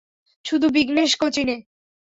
[0.45, 1.57] শুধু, বিঘ্নেশ কোচিনে।